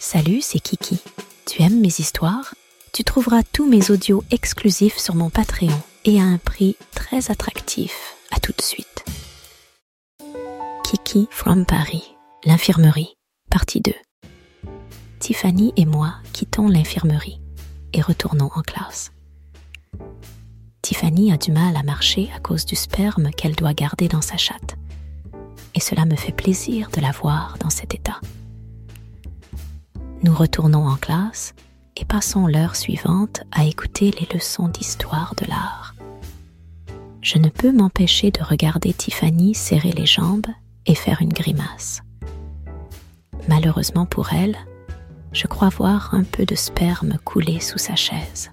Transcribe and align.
Salut, 0.00 0.40
c'est 0.42 0.60
Kiki. 0.60 1.00
Tu 1.44 1.60
aimes 1.62 1.80
mes 1.80 1.88
histoires? 1.88 2.54
Tu 2.92 3.02
trouveras 3.02 3.42
tous 3.42 3.68
mes 3.68 3.90
audios 3.90 4.22
exclusifs 4.30 4.96
sur 4.96 5.16
mon 5.16 5.28
Patreon 5.28 5.76
et 6.04 6.20
à 6.20 6.24
un 6.24 6.38
prix 6.38 6.76
très 6.94 7.32
attractif. 7.32 8.14
À 8.30 8.38
tout 8.38 8.52
de 8.56 8.62
suite. 8.62 9.04
Kiki 10.84 11.26
from 11.30 11.66
Paris, 11.66 12.14
l'infirmerie, 12.44 13.16
partie 13.50 13.80
2. 13.80 13.92
Tiffany 15.18 15.72
et 15.76 15.84
moi 15.84 16.14
quittons 16.32 16.68
l'infirmerie 16.68 17.40
et 17.92 18.00
retournons 18.00 18.50
en 18.54 18.62
classe. 18.62 19.10
Tiffany 20.80 21.32
a 21.32 21.36
du 21.36 21.50
mal 21.50 21.76
à 21.76 21.82
marcher 21.82 22.30
à 22.36 22.38
cause 22.38 22.64
du 22.64 22.76
sperme 22.76 23.30
qu'elle 23.32 23.56
doit 23.56 23.74
garder 23.74 24.06
dans 24.06 24.22
sa 24.22 24.36
chatte. 24.36 24.76
Et 25.74 25.80
cela 25.80 26.04
me 26.04 26.16
fait 26.16 26.32
plaisir 26.32 26.88
de 26.90 27.00
la 27.00 27.10
voir 27.10 27.56
dans 27.58 27.70
cet 27.70 27.94
état. 27.94 28.20
Nous 30.24 30.34
retournons 30.34 30.88
en 30.88 30.96
classe 30.96 31.54
et 31.96 32.04
passons 32.04 32.48
l'heure 32.48 32.74
suivante 32.74 33.42
à 33.52 33.64
écouter 33.64 34.10
les 34.18 34.26
leçons 34.34 34.68
d'histoire 34.68 35.34
de 35.36 35.44
l'art. 35.46 35.94
Je 37.22 37.38
ne 37.38 37.48
peux 37.48 37.70
m'empêcher 37.70 38.32
de 38.32 38.42
regarder 38.42 38.92
Tiffany 38.92 39.54
serrer 39.54 39.92
les 39.92 40.06
jambes 40.06 40.46
et 40.86 40.96
faire 40.96 41.22
une 41.22 41.32
grimace. 41.32 42.02
Malheureusement 43.48 44.06
pour 44.06 44.32
elle, 44.32 44.56
je 45.32 45.46
crois 45.46 45.68
voir 45.68 46.12
un 46.14 46.24
peu 46.24 46.44
de 46.44 46.56
sperme 46.56 47.18
couler 47.24 47.60
sous 47.60 47.78
sa 47.78 47.94
chaise. 47.94 48.50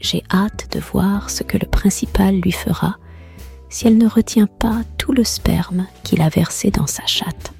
J'ai 0.00 0.24
hâte 0.32 0.68
de 0.72 0.80
voir 0.80 1.28
ce 1.28 1.42
que 1.42 1.58
le 1.58 1.66
principal 1.66 2.40
lui 2.40 2.52
fera 2.52 2.96
si 3.68 3.86
elle 3.86 3.98
ne 3.98 4.08
retient 4.08 4.46
pas 4.46 4.80
tout 4.96 5.12
le 5.12 5.24
sperme 5.24 5.86
qu'il 6.04 6.22
a 6.22 6.30
versé 6.30 6.70
dans 6.70 6.86
sa 6.86 7.04
chatte. 7.06 7.52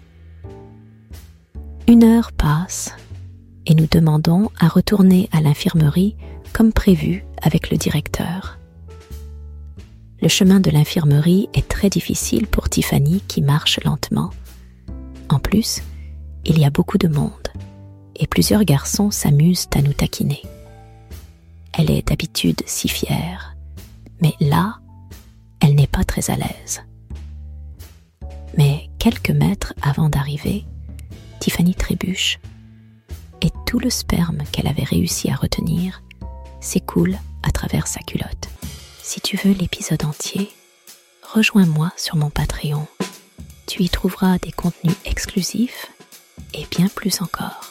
Une 1.91 2.05
heure 2.05 2.31
passe 2.31 2.95
et 3.67 3.75
nous 3.75 3.89
demandons 3.91 4.49
à 4.61 4.69
retourner 4.69 5.29
à 5.33 5.41
l'infirmerie 5.41 6.15
comme 6.53 6.73
prévu 6.73 7.25
avec 7.43 7.69
le 7.73 7.77
directeur. 7.77 8.61
Le 10.23 10.29
chemin 10.29 10.61
de 10.61 10.71
l'infirmerie 10.71 11.49
est 11.53 11.67
très 11.67 11.91
difficile 11.91 12.47
pour 12.47 12.69
Tiffany 12.69 13.25
qui 13.27 13.43
marche 13.43 13.81
lentement. 13.83 14.31
En 15.31 15.41
plus, 15.41 15.83
il 16.45 16.61
y 16.61 16.65
a 16.65 16.71
beaucoup 16.71 16.97
de 16.97 17.09
monde 17.09 17.49
et 18.15 18.29
plusieurs 18.29 18.63
garçons 18.63 19.11
s'amusent 19.11 19.67
à 19.75 19.83
nous 19.83 19.93
taquiner. 19.93 20.43
Elle 21.77 21.91
est 21.91 22.07
d'habitude 22.07 22.63
si 22.67 22.87
fière, 22.87 23.57
mais 24.23 24.35
là, 24.39 24.77
elle 25.59 25.75
n'est 25.75 25.89
pas 25.89 26.05
très 26.05 26.31
à 26.31 26.37
l'aise. 26.37 26.85
Mais 28.57 28.89
quelques 29.01 29.31
mètres 29.31 29.75
avant 29.83 30.09
d'arriver, 30.09 30.65
Tiffany 31.41 31.75
trébuche 31.75 32.39
et 33.41 33.51
tout 33.67 33.79
le 33.79 33.91
sperme 33.91 34.43
qu'elle 34.53 34.69
avait 34.69 34.85
réussi 34.85 35.31
à 35.31 35.35
retenir 35.35 36.03
s'écoule 36.61 37.19
à 37.43 37.51
travers 37.51 37.87
sa 37.87 38.01
culotte. 38.01 38.49
Si 39.03 39.21
tu 39.21 39.37
veux 39.39 39.53
l'épisode 39.53 40.05
entier, 40.05 40.51
rejoins-moi 41.23 41.91
sur 41.97 42.17
mon 42.17 42.31
Patreon. 42.31 42.87
Tu 43.67 43.83
y 43.83 43.89
trouveras 43.89 44.39
des 44.39 44.53
contenus 44.53 44.95
exclusifs 45.05 45.91
et 46.55 46.67
bien 46.71 46.89
plus 46.89 47.23
encore. 47.23 47.70